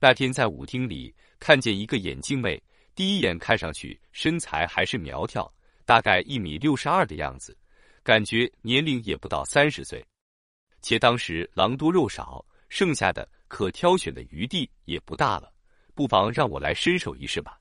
[0.00, 2.62] 那天在舞厅里看见一个眼镜妹，
[2.94, 5.52] 第一眼看上去身材还是苗条，
[5.84, 7.56] 大概一米六十二的样子，
[8.02, 10.04] 感觉年龄也不到三十岁。
[10.80, 15.52] 且当时狼多肉少，剩下的可挑选的余地也不大了，
[15.94, 17.58] 不妨让我来伸手一试吧。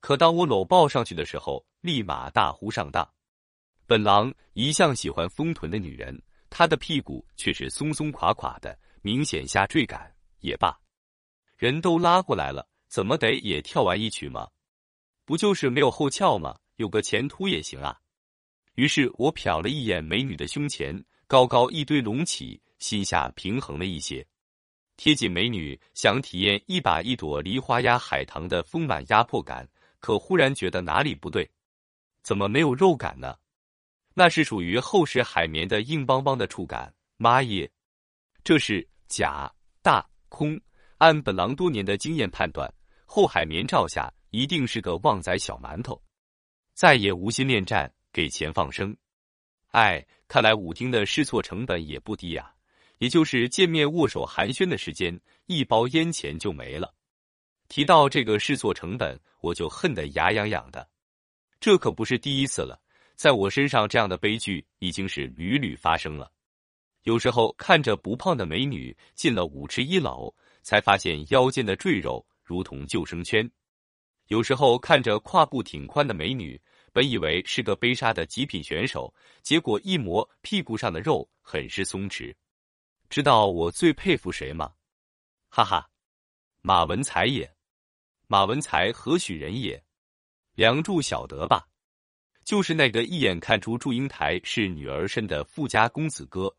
[0.00, 3.08] 可当我搂抱上去的时候，立马大呼上当。
[3.86, 6.20] 本狼一向喜欢丰臀的女人，
[6.50, 10.14] 她的屁股却是松松垮垮的，明显下坠感。
[10.40, 10.78] 也罢，
[11.56, 14.48] 人都拉过来了，怎么得也跳完一曲吗？
[15.24, 16.58] 不就是没有后翘吗？
[16.76, 17.98] 有个前凸也行啊。
[18.74, 21.04] 于是我瞟了一眼美女的胸前。
[21.26, 24.24] 高高一堆隆起，心下平衡了一些。
[24.98, 29.66] 贴近美女，想体验一把一朵梨花压海棠的丰满压迫感，
[30.00, 31.50] 可忽然觉得哪里不对，
[32.22, 33.36] 怎么没有肉感呢？
[34.12, 36.94] 那是属于厚实海绵的硬邦邦的触感。
[37.16, 37.68] 妈耶，
[38.44, 39.50] 这是假
[39.82, 40.60] 大空。
[40.98, 42.72] 按本狼多年的经验判断，
[43.04, 46.00] 厚海绵罩下一定是个旺仔小馒头。
[46.74, 48.96] 再也无心恋战，给钱放生。
[49.68, 50.04] 哎。
[50.26, 52.50] 看来舞厅的试错成本也不低呀，
[52.96, 56.92] 也就是见面握手寒暄的时间，一包烟钱就没了。
[57.68, 60.88] 提到这个试错成本，我就恨得牙痒痒的。
[61.60, 62.80] 这可不是第一次了，
[63.14, 66.32] 在我身上这样的悲剧已经是屡屡发生了。
[67.02, 70.34] 有时候看着不胖的美女进了舞池一楼，
[70.64, 73.48] 才发现腰间的赘肉如同救生圈；
[74.26, 76.60] 有时候看着胯部挺宽的美女。
[76.92, 79.12] 本以为是个杯沙的极品选手，
[79.42, 82.32] 结果一摸屁股上的肉，很是松弛。
[83.10, 84.72] 知道我最佩服谁吗？
[85.48, 85.90] 哈哈，
[86.62, 87.52] 马文才也。
[88.28, 89.84] 马文才何许人也？
[90.54, 91.66] 梁祝晓得吧？
[92.44, 96.54] 就是那个一眼看出祝英台是女儿身的富家公子哥。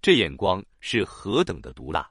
[0.00, 2.08] 这眼光是何等的毒辣！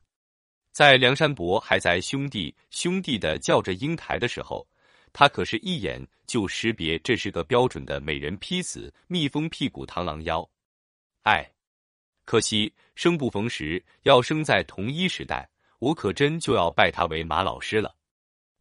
[0.76, 4.68] 在梁山伯还在兄弟兄弟的叫着英台的时候。
[5.14, 10.46] 他可是一眼就识别这是个标准的美人坯子、蜜蜂屁股、螳螂腰。
[11.24, 11.50] 哎，
[12.26, 15.50] 可惜生不逢时，要生在同一时代，
[15.80, 17.96] 我可真就要拜他为马老师了。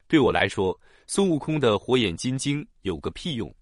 [0.07, 3.53] 对我来说，孙悟空的火眼金睛有个屁用，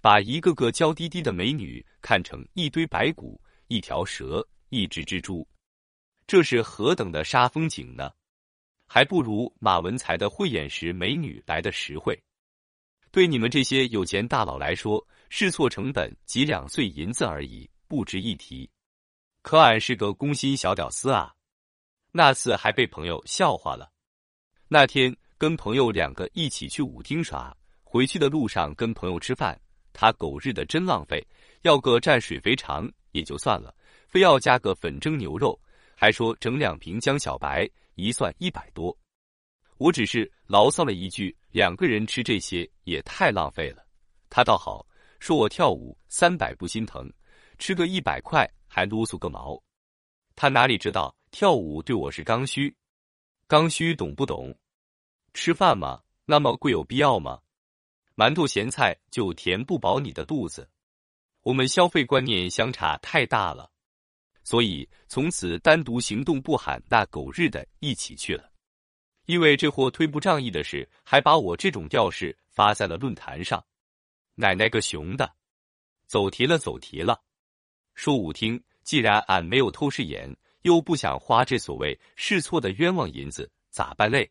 [0.00, 5.46] 把一个个娇滴滴的美女看成一堆白骨、一条蛇、一只蜘蛛，
[6.26, 8.10] 这是何等的杀风景呢？
[8.86, 12.22] 还不如马文才的慧眼识美女来的实惠。
[13.10, 18.68] 对你们这些有钱大佬来说，试错成本几两碎银子而已，不值一提。
[19.42, 21.34] 可俺是个工薪小屌丝啊！
[22.10, 23.90] 那次还被朋友笑话了。
[24.68, 29.60] 那天跟朋友两个一起去舞厅耍，回去的路上跟朋友吃饭，
[29.92, 31.26] 他狗日的真浪费，
[31.62, 33.74] 要个蘸水肥肠也就算了，
[34.06, 35.58] 非要加个粉蒸牛肉，
[36.02, 37.64] 还说整两瓶江小白，
[37.94, 38.98] 一算一百多。
[39.76, 43.86] 我只是牢骚了一句：“两个人吃这些也太浪费了。”
[44.28, 44.84] 他倒好，
[45.20, 47.08] 说我跳舞三百不心疼，
[47.56, 49.62] 吃个一百块还啰嗦个毛。
[50.34, 52.76] 他哪里知道跳舞对我是刚需？
[53.46, 54.52] 刚需懂不懂？
[55.34, 57.38] 吃饭嘛，那么贵有必要吗？
[58.16, 60.68] 馒头咸菜就填不饱你的肚子。
[61.42, 63.70] 我们消费观念相差太大了，
[64.44, 68.50] 所以从此单独行动不喊那狗日的一起去了。
[69.26, 73.64] 因为这货忒不仗义的是，还把我这种吊饰发在了论坛上。
[74.34, 75.32] 奶奶个熊的！
[76.06, 77.22] 走题了，走题了。
[77.94, 84.30] 说舞厅，既然俺没有透视眼，又不想花这所谓试错的冤枉银子，咋办嘞？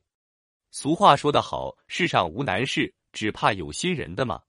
[0.71, 4.41] 俗话说得好，世上无难事，只怕有心人的嘛。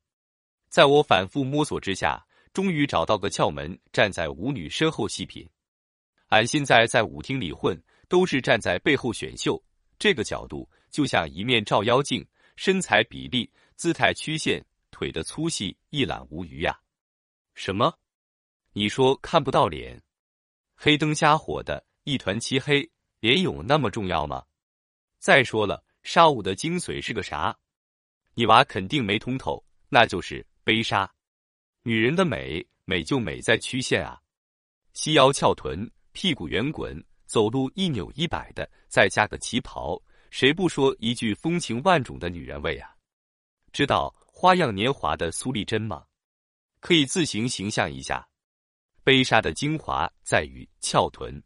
[0.68, 5.48] 在我反复摸索之下，终于找到个窍门，站在舞女身后细品。
[6.28, 9.62] 俺现在在舞厅里混，都是站在背后选秀。
[9.98, 12.26] 这个角度就像一面照妖镜，
[12.56, 16.78] 身材比例、姿态曲线、腿的粗细一览无余呀。
[17.54, 17.92] 什么？
[18.72, 20.02] 你说看不到脸？
[20.74, 22.90] 黑灯瞎火的一团漆黑，
[23.20, 24.44] 脸有那么重要吗？
[25.18, 27.56] 再说了，杀舞的精髓是个啥？
[28.34, 31.12] 你娃肯定没通透，那就是悲杀。
[31.84, 34.20] 女人的美，美就美在曲线啊，
[34.92, 37.02] 细腰翘臀，屁股圆滚。
[37.26, 39.98] 走路一扭一摆的，再加个旗袍，
[40.30, 42.94] 谁不说一句风情万种的女人味啊？
[43.72, 46.04] 知道花样年华的苏丽珍吗？
[46.80, 48.28] 可以自行形象一下。
[49.02, 51.42] 杯纱的精华在于翘臀，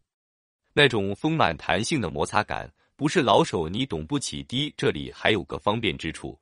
[0.73, 4.75] 那种丰满弹性的摩擦感，不是老手你懂不起的。
[4.77, 6.37] 这里还有个方便之处，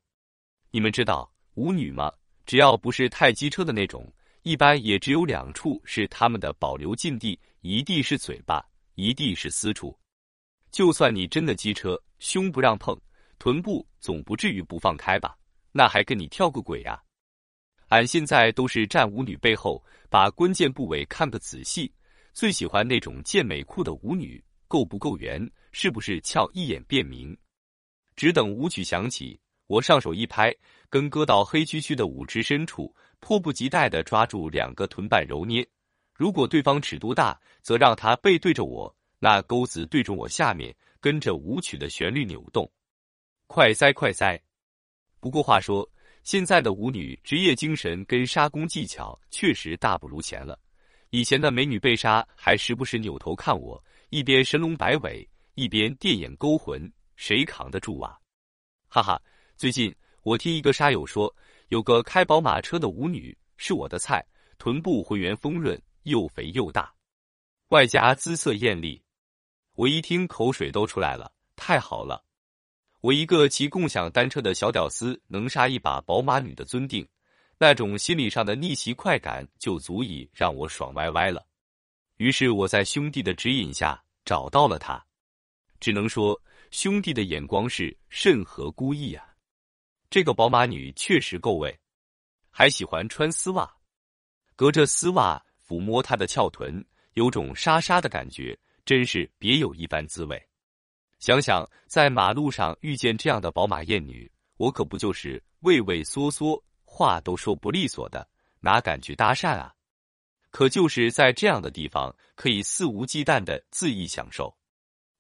[0.71, 2.11] 你们知道舞女吗？
[2.47, 4.13] 只要不是太机车的那种，
[4.43, 8.65] 一般也只有两处是他们的保留禁地，一地是嘴巴。
[8.97, 9.99] 一地是私处，
[10.71, 12.97] 就算你真的机车，胸不让碰，
[13.41, 15.37] 臀部总不至于不放开吧？
[15.73, 17.03] 那还跟你跳个鬼呀？
[17.89, 21.93] 俺现在都是站舞女背后，把关键部位看个仔细。
[22.33, 25.45] 最喜欢那种健美酷的舞女，够不够圆？
[25.73, 26.49] 是不是翘？
[26.53, 27.37] 一眼便明。
[28.15, 29.37] 只等舞曲响起，
[29.75, 30.55] 我上手一拍，
[30.89, 35.67] 跟搁到黑黢黢的舞池深处，迫不及待的抓住两个臀瓣揉捏。
[36.15, 42.71] 如果对方尺度大，则让他背对着我，那钩子对准我下面，跟着舞曲的旋律扭动。
[43.49, 44.41] 快塞快塞！
[45.19, 45.89] 不过话说。
[46.23, 50.59] 现在的舞女职业精神跟杀功技巧确实大不如前了。
[51.11, 58.17] 以前的美女被杀，还时不时扭头看我，一边神龙摆尾，一边电眼勾魂，谁扛得住啊？
[58.89, 59.21] 哈哈！
[59.57, 61.33] 最近我听一个杀友说，
[61.69, 64.25] 有个开宝马车的舞女是我的菜，
[64.59, 66.93] 臀部浑圆丰润，又肥又大，
[67.69, 69.01] 外加姿色艳丽。
[69.75, 72.25] 我一听口水都出来了，太好了！
[73.01, 77.07] 我一个骑共享单车的小屌丝，能杀一把宝马女的尊定，
[77.57, 81.47] 那种心理上的逆袭快感就足以让我爽歪歪了。
[82.17, 85.05] 于是我在兄弟的指引下找到了她，
[85.79, 86.41] 只能说
[86.73, 89.34] 兄弟的眼光是甚合孤意啊！
[90.15, 91.77] 这个宝马女确实够味，
[92.49, 93.69] 还喜欢穿丝袜，
[94.55, 100.41] 隔着丝袜抚摸她的翘臀，有种沙沙的感觉，真是别有一番滋味。
[101.19, 108.25] 想想在马路上遇见这样的宝马艳女，我可不就是畏畏缩缩，话都说不利索的，
[108.61, 109.75] 哪敢去搭讪啊？
[110.51, 114.57] 可就是在这样的地方，可以肆无忌惮的恣意享受。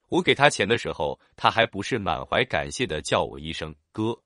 [0.07, 4.17] 我给他钱的时候，他还不是满怀感谢的叫我一声哥。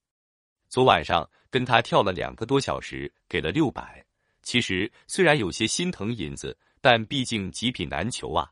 [0.69, 4.05] 昨晚上跟他跳了两个多小时，给了六百。
[4.43, 8.51] 其实虽然有些心疼银子，但毕竟极品难求啊。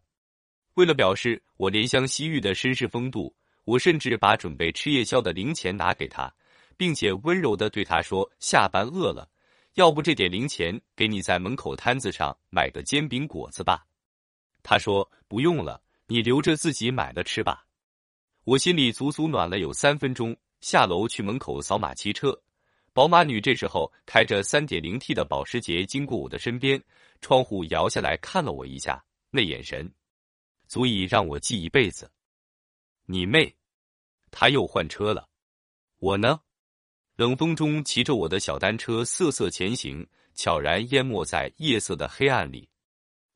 [0.74, 3.34] 为了表示我怜香惜玉的绅士风度，
[3.64, 6.32] 我甚至把准备吃夜宵的零钱拿给他，
[6.76, 9.28] 并且温柔的对他说：“下班饿了，
[9.74, 13.86] 要不这点零钱给你在门口摊子上买个煎饼果子吧。”
[14.62, 17.64] 他说：“不用了，你留着自己买了吃吧。”
[18.44, 20.36] 我心里足足暖了有三分钟。
[20.66, 22.36] 下楼去门口扫码骑车，
[22.92, 26.82] 宝马女这时候开着三点零 T 的保时捷经过我的身边，
[27.20, 29.88] 窗户摇下来看了我一下，那眼神。
[30.66, 32.10] 足以让我记一辈子。
[33.04, 33.54] 你妹！
[34.32, 35.28] 他又换车了。
[35.98, 36.40] 我呢？
[37.14, 40.04] 冷风中骑着我的小单车瑟瑟前行，
[40.34, 42.68] 悄然淹没在夜色的黑暗里。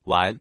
[0.02, 0.40] 晚安。